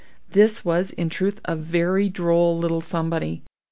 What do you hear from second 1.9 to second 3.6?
droll little somebody.